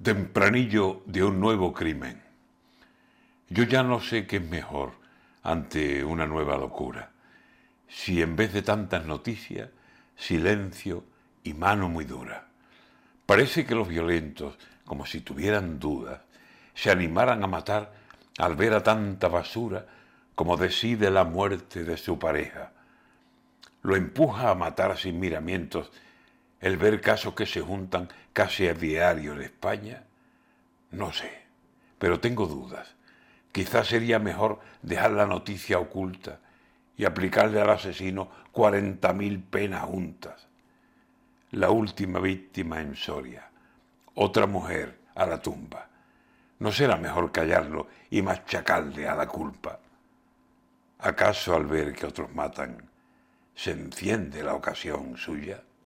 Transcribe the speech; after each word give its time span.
Tempranillo 0.00 1.02
de 1.06 1.24
un 1.24 1.40
nuevo 1.40 1.72
crimen. 1.72 2.22
Yo 3.48 3.64
ya 3.64 3.82
no 3.82 3.98
sé 3.98 4.28
qué 4.28 4.36
es 4.36 4.48
mejor 4.48 4.92
ante 5.42 6.04
una 6.04 6.24
nueva 6.24 6.56
locura. 6.56 7.10
Si 7.88 8.22
en 8.22 8.36
vez 8.36 8.52
de 8.52 8.62
tantas 8.62 9.06
noticias, 9.06 9.70
silencio 10.14 11.02
y 11.42 11.52
mano 11.52 11.88
muy 11.88 12.04
dura. 12.04 12.46
Parece 13.26 13.66
que 13.66 13.74
los 13.74 13.88
violentos, 13.88 14.56
como 14.84 15.04
si 15.04 15.20
tuvieran 15.20 15.80
dudas, 15.80 16.20
se 16.74 16.92
animaran 16.92 17.42
a 17.42 17.48
matar 17.48 17.92
al 18.38 18.54
ver 18.54 18.74
a 18.74 18.84
tanta 18.84 19.26
basura 19.26 19.84
como 20.36 20.56
decide 20.56 21.10
la 21.10 21.24
muerte 21.24 21.82
de 21.82 21.96
su 21.96 22.20
pareja. 22.20 22.70
Lo 23.82 23.96
empuja 23.96 24.50
a 24.50 24.54
matar 24.54 24.96
sin 24.96 25.18
miramientos 25.18 25.90
el 26.60 26.76
ver 26.76 27.00
casos 27.00 27.34
que 27.34 27.46
se 27.46 27.60
juntan 27.60 28.08
casi 28.32 28.66
a 28.66 28.74
diario 28.74 29.32
en 29.34 29.42
España? 29.42 30.04
No 30.90 31.12
sé, 31.12 31.42
pero 31.98 32.20
tengo 32.20 32.46
dudas. 32.46 32.94
Quizás 33.52 33.88
sería 33.88 34.18
mejor 34.18 34.60
dejar 34.82 35.12
la 35.12 35.26
noticia 35.26 35.78
oculta 35.78 36.40
y 36.96 37.04
aplicarle 37.04 37.60
al 37.60 37.70
asesino 37.70 38.30
cuarenta 38.52 39.12
mil 39.12 39.40
penas 39.40 39.84
juntas. 39.84 40.48
La 41.52 41.70
última 41.70 42.18
víctima 42.20 42.80
en 42.80 42.94
Soria, 42.94 43.48
otra 44.14 44.46
mujer 44.46 44.98
a 45.14 45.26
la 45.26 45.40
tumba. 45.40 45.88
¿No 46.58 46.72
será 46.72 46.96
mejor 46.96 47.30
callarlo 47.30 47.86
y 48.10 48.20
machacarle 48.20 49.08
a 49.08 49.14
la 49.14 49.26
culpa? 49.26 49.78
¿Acaso 50.98 51.54
al 51.54 51.66
ver 51.66 51.92
que 51.92 52.06
otros 52.06 52.34
matan, 52.34 52.90
se 53.54 53.70
enciende 53.70 54.42
la 54.42 54.54
ocasión 54.54 55.16
suya? 55.16 55.62